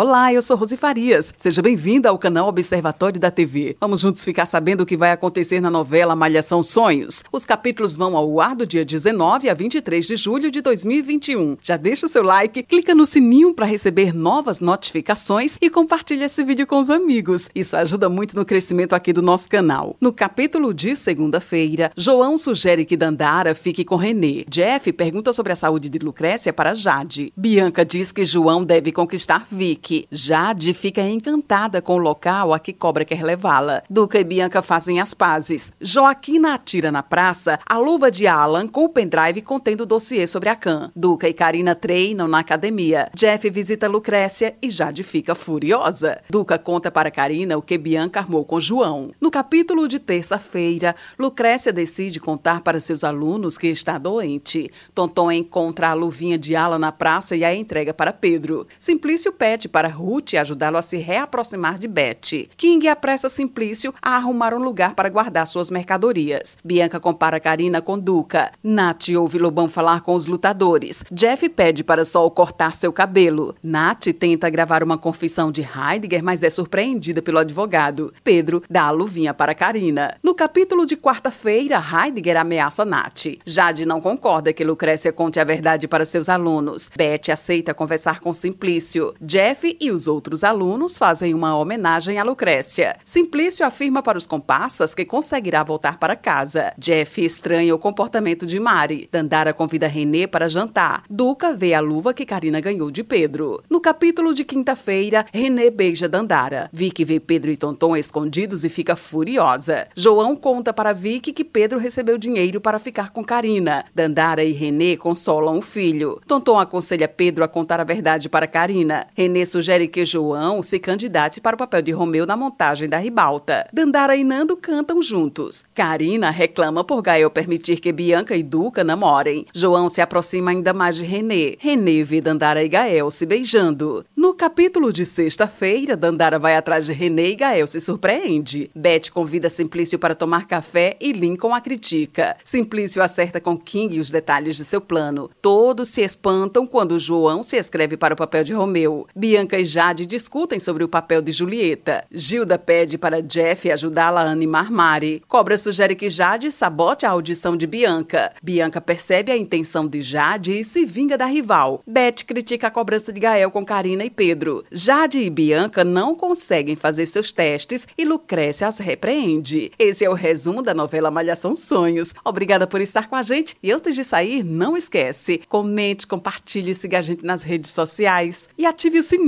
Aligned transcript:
Olá, 0.00 0.32
eu 0.32 0.40
sou 0.40 0.56
Rosi 0.56 0.76
Farias. 0.76 1.34
Seja 1.36 1.60
bem-vinda 1.60 2.08
ao 2.08 2.16
canal 2.16 2.46
Observatório 2.46 3.18
da 3.18 3.32
TV. 3.32 3.76
Vamos 3.80 3.98
juntos 3.98 4.24
ficar 4.24 4.46
sabendo 4.46 4.82
o 4.82 4.86
que 4.86 4.96
vai 4.96 5.10
acontecer 5.10 5.60
na 5.60 5.72
novela 5.72 6.14
Malhação 6.14 6.62
Sonhos. 6.62 7.24
Os 7.32 7.44
capítulos 7.44 7.96
vão 7.96 8.16
ao 8.16 8.40
ar 8.40 8.54
do 8.54 8.64
dia 8.64 8.84
19 8.84 9.48
a 9.48 9.54
23 9.54 10.06
de 10.06 10.14
julho 10.14 10.52
de 10.52 10.60
2021. 10.60 11.56
Já 11.60 11.76
deixa 11.76 12.06
o 12.06 12.08
seu 12.08 12.22
like, 12.22 12.62
clica 12.62 12.94
no 12.94 13.04
sininho 13.04 13.52
para 13.52 13.66
receber 13.66 14.14
novas 14.14 14.60
notificações 14.60 15.58
e 15.60 15.68
compartilha 15.68 16.26
esse 16.26 16.44
vídeo 16.44 16.64
com 16.64 16.78
os 16.78 16.90
amigos. 16.90 17.50
Isso 17.52 17.76
ajuda 17.76 18.08
muito 18.08 18.36
no 18.36 18.44
crescimento 18.44 18.92
aqui 18.92 19.12
do 19.12 19.20
nosso 19.20 19.48
canal. 19.48 19.96
No 20.00 20.12
capítulo 20.12 20.72
de 20.72 20.94
segunda-feira, 20.94 21.90
João 21.96 22.38
sugere 22.38 22.84
que 22.84 22.96
Dandara 22.96 23.52
fique 23.52 23.84
com 23.84 23.96
Renê. 23.96 24.44
Jeff 24.48 24.92
pergunta 24.92 25.32
sobre 25.32 25.52
a 25.52 25.56
saúde 25.56 25.88
de 25.88 25.98
Lucrécia 25.98 26.52
para 26.52 26.72
Jade. 26.72 27.32
Bianca 27.36 27.84
diz 27.84 28.12
que 28.12 28.24
João 28.24 28.62
deve 28.64 28.92
conquistar 28.92 29.44
Vicky 29.50 29.87
Jade 30.10 30.74
fica 30.74 31.00
encantada 31.02 31.80
com 31.80 31.94
o 31.94 31.98
local 31.98 32.52
a 32.52 32.58
que 32.58 32.72
Cobra 32.72 33.04
quer 33.04 33.22
levá-la. 33.22 33.82
Duca 33.88 34.18
e 34.18 34.24
Bianca 34.24 34.60
fazem 34.60 35.00
as 35.00 35.14
pazes. 35.14 35.72
Joaquina 35.80 36.54
atira 36.54 36.90
na 36.92 37.02
praça 37.02 37.58
a 37.68 37.78
luva 37.78 38.10
de 38.10 38.26
Alan 38.26 38.66
com 38.66 38.84
o 38.84 38.88
pendrive 38.88 39.42
contendo 39.42 39.82
o 39.82 39.86
dossiê 39.86 40.26
sobre 40.26 40.48
a 40.48 40.56
Khan. 40.56 40.90
Duca 40.94 41.28
e 41.28 41.32
Karina 41.32 41.74
treinam 41.74 42.28
na 42.28 42.40
academia. 42.40 43.08
Jeff 43.14 43.48
visita 43.50 43.88
Lucrécia 43.88 44.56
e 44.60 44.68
Jade 44.68 45.02
fica 45.02 45.34
furiosa. 45.34 46.20
Duca 46.28 46.58
conta 46.58 46.90
para 46.90 47.10
Karina 47.10 47.56
o 47.56 47.62
que 47.62 47.78
Bianca 47.78 48.20
armou 48.20 48.44
com 48.44 48.60
João. 48.60 49.10
No 49.20 49.30
capítulo 49.30 49.86
de 49.86 49.98
terça-feira, 49.98 50.94
Lucrécia 51.18 51.72
decide 51.72 52.20
contar 52.20 52.60
para 52.60 52.80
seus 52.80 53.04
alunos 53.04 53.56
que 53.56 53.68
está 53.68 53.96
doente. 53.98 54.70
Tonton 54.94 55.30
encontra 55.32 55.90
a 55.90 55.94
luvinha 55.94 56.36
de 56.36 56.56
Alan 56.56 56.78
na 56.78 56.92
praça 56.92 57.36
e 57.36 57.44
a 57.44 57.54
entrega 57.54 57.94
para 57.94 58.12
Pedro. 58.12 58.66
Simplício 58.78 59.32
pede 59.32 59.68
para 59.68 59.77
Ruth 59.86 60.34
ajudá-lo 60.34 60.76
a 60.76 60.82
se 60.82 60.96
reaproximar 60.96 61.78
de 61.78 61.86
Betty. 61.86 62.50
King 62.56 62.88
apressa 62.88 63.28
Simplício 63.28 63.94
a 64.02 64.16
arrumar 64.16 64.52
um 64.52 64.58
lugar 64.58 64.94
para 64.94 65.08
guardar 65.08 65.46
suas 65.46 65.70
mercadorias. 65.70 66.58
Bianca 66.64 66.98
compara 66.98 67.38
Karina 67.38 67.80
com 67.80 67.96
Duca. 67.96 68.50
Nath 68.64 69.10
ouve 69.16 69.38
Lobão 69.38 69.68
falar 69.68 70.00
com 70.00 70.14
os 70.14 70.26
lutadores. 70.26 71.04
Jeff 71.12 71.48
pede 71.50 71.84
para 71.84 72.04
Sol 72.04 72.30
cortar 72.30 72.74
seu 72.74 72.92
cabelo. 72.92 73.54
Nath 73.62 74.06
tenta 74.18 74.50
gravar 74.50 74.82
uma 74.82 74.98
confissão 74.98 75.52
de 75.52 75.60
Heidegger, 75.62 76.22
mas 76.24 76.42
é 76.42 76.50
surpreendida 76.50 77.22
pelo 77.22 77.38
advogado. 77.38 78.12
Pedro 78.24 78.62
dá 78.68 78.84
a 78.84 78.90
luvinha 78.90 79.34
para 79.34 79.54
Karina. 79.54 80.16
No 80.22 80.34
capítulo 80.34 80.86
de 80.86 80.96
quarta-feira, 80.96 81.82
Heidegger 81.82 82.36
ameaça 82.36 82.84
Nath. 82.84 83.38
Jade 83.44 83.84
não 83.84 84.00
concorda 84.00 84.52
que 84.52 84.64
Lucrécia 84.64 85.12
conte 85.12 85.38
a 85.40 85.44
verdade 85.44 85.88
para 85.88 86.04
seus 86.04 86.28
alunos. 86.28 86.90
Betty 86.96 87.32
aceita 87.32 87.74
conversar 87.74 88.20
com 88.20 88.32
Simplício. 88.32 89.14
Jeff 89.20 89.57
e 89.80 89.90
os 89.90 90.06
outros 90.06 90.44
alunos 90.44 90.98
fazem 90.98 91.34
uma 91.34 91.56
homenagem 91.56 92.18
a 92.18 92.22
Lucrécia. 92.22 92.96
Simplício 93.04 93.64
afirma 93.64 94.02
para 94.02 94.18
os 94.18 94.26
comparsas 94.26 94.94
que 94.94 95.04
conseguirá 95.04 95.62
voltar 95.62 95.98
para 95.98 96.14
casa. 96.14 96.72
Jeff 96.78 97.24
estranha 97.24 97.74
o 97.74 97.78
comportamento 97.78 98.46
de 98.46 98.60
Mari. 98.60 99.08
Dandara 99.10 99.52
convida 99.52 99.86
René 99.86 100.26
para 100.26 100.48
jantar. 100.48 101.02
Duca 101.08 101.52
vê 101.52 101.74
a 101.74 101.80
luva 101.80 102.14
que 102.14 102.26
Karina 102.26 102.60
ganhou 102.60 102.90
de 102.90 103.02
Pedro. 103.02 103.62
No 103.68 103.80
capítulo 103.80 104.34
de 104.34 104.44
quinta-feira, 104.44 105.26
René 105.32 105.70
beija 105.70 106.08
Dandara. 106.08 106.68
Vicky 106.72 107.04
vê 107.04 107.18
Pedro 107.18 107.50
e 107.50 107.56
Tonton 107.56 107.96
escondidos 107.96 108.64
e 108.64 108.68
fica 108.68 108.94
furiosa. 108.96 109.88
João 109.96 110.36
conta 110.36 110.72
para 110.72 110.92
Vicky 110.92 111.32
que 111.32 111.44
Pedro 111.44 111.78
recebeu 111.78 112.18
dinheiro 112.18 112.60
para 112.60 112.78
ficar 112.78 113.10
com 113.10 113.24
Karina. 113.24 113.84
Dandara 113.94 114.44
e 114.44 114.52
René 114.52 114.96
consolam 114.96 115.58
o 115.58 115.62
filho. 115.62 116.20
Tonton 116.26 116.58
aconselha 116.58 117.08
Pedro 117.08 117.44
a 117.44 117.48
contar 117.48 117.80
a 117.80 117.84
verdade 117.84 118.28
para 118.28 118.46
Karina. 118.46 119.06
René 119.14 119.44
sugere 119.48 119.88
que 119.88 120.04
João 120.04 120.62
se 120.62 120.78
candidate 120.78 121.40
para 121.40 121.56
o 121.56 121.58
papel 121.58 121.82
de 121.82 121.90
Romeu 121.90 122.24
na 122.24 122.36
montagem 122.36 122.88
da 122.88 122.98
ribalta. 122.98 123.68
Dandara 123.72 124.14
e 124.14 124.22
Nando 124.22 124.56
cantam 124.56 125.02
juntos. 125.02 125.64
Karina 125.74 126.30
reclama 126.30 126.84
por 126.84 127.02
Gael 127.02 127.30
permitir 127.30 127.80
que 127.80 127.90
Bianca 127.90 128.36
e 128.36 128.42
Duca 128.42 128.84
namorem. 128.84 129.46
João 129.52 129.88
se 129.88 130.00
aproxima 130.00 130.52
ainda 130.52 130.72
mais 130.72 130.96
de 130.96 131.04
Renê. 131.04 131.56
Renê 131.58 132.04
vê 132.04 132.20
Dandara 132.20 132.62
e 132.62 132.68
Gael 132.68 133.10
se 133.10 133.26
beijando. 133.26 134.04
No 134.14 134.34
capítulo 134.34 134.92
de 134.92 135.04
sexta-feira, 135.04 135.96
Dandara 135.96 136.38
vai 136.38 136.56
atrás 136.56 136.86
de 136.86 136.92
Renê 136.92 137.30
e 137.30 137.34
Gael 137.34 137.66
se 137.66 137.80
surpreende. 137.80 138.70
Beth 138.74 139.10
convida 139.12 139.48
Simplício 139.48 139.98
para 139.98 140.14
tomar 140.14 140.46
café 140.46 140.96
e 141.00 141.12
Lincoln 141.12 141.54
a 141.54 141.60
critica. 141.60 142.36
Simplício 142.44 143.02
acerta 143.02 143.40
com 143.40 143.56
King 143.56 143.98
os 143.98 144.10
detalhes 144.10 144.56
de 144.56 144.64
seu 144.64 144.80
plano. 144.80 145.30
Todos 145.40 145.88
se 145.88 146.02
espantam 146.02 146.66
quando 146.66 146.98
João 146.98 147.42
se 147.42 147.56
escreve 147.56 147.96
para 147.96 148.14
o 148.14 148.16
papel 148.16 148.44
de 148.44 148.52
Romeu. 148.52 149.06
Bianca 149.38 149.56
e 149.56 149.64
Jade 149.64 150.04
discutem 150.04 150.58
sobre 150.58 150.82
o 150.82 150.88
papel 150.88 151.22
de 151.22 151.30
Julieta. 151.30 152.04
Gilda 152.10 152.58
pede 152.58 152.98
para 152.98 153.22
Jeff 153.22 153.70
ajudá-la 153.70 154.22
a 154.22 154.32
animar 154.32 154.68
Mari. 154.68 155.22
Cobra 155.28 155.56
sugere 155.56 155.94
que 155.94 156.10
Jade 156.10 156.50
sabote 156.50 157.06
a 157.06 157.10
audição 157.10 157.56
de 157.56 157.64
Bianca. 157.64 158.32
Bianca 158.42 158.80
percebe 158.80 159.30
a 159.30 159.36
intenção 159.36 159.86
de 159.86 160.02
Jade 160.02 160.50
e 160.50 160.64
se 160.64 160.84
vinga 160.84 161.16
da 161.16 161.26
rival. 161.26 161.84
Beth 161.86 162.24
critica 162.26 162.66
a 162.66 162.70
cobrança 162.70 163.12
de 163.12 163.20
Gael 163.20 163.52
com 163.52 163.64
Karina 163.64 164.04
e 164.04 164.10
Pedro. 164.10 164.64
Jade 164.72 165.20
e 165.20 165.30
Bianca 165.30 165.84
não 165.84 166.16
conseguem 166.16 166.74
fazer 166.74 167.06
seus 167.06 167.30
testes 167.30 167.86
e 167.96 168.04
Lucrécia 168.04 168.66
as 168.66 168.78
repreende. 168.78 169.70
Esse 169.78 170.04
é 170.04 170.10
o 170.10 170.14
resumo 170.14 170.62
da 170.62 170.74
novela 170.74 171.12
Malhação 171.12 171.54
Sonhos. 171.54 172.12
Obrigada 172.24 172.66
por 172.66 172.80
estar 172.80 173.06
com 173.06 173.14
a 173.14 173.22
gente 173.22 173.56
e 173.62 173.70
antes 173.70 173.94
de 173.94 174.02
sair, 174.02 174.42
não 174.42 174.76
esquece, 174.76 175.40
comente, 175.48 176.08
compartilhe, 176.08 176.74
siga 176.74 176.98
a 176.98 177.02
gente 177.02 177.24
nas 177.24 177.44
redes 177.44 177.70
sociais 177.70 178.48
e 178.58 178.66
ative 178.66 178.98
o 178.98 179.02
sininho 179.02 179.27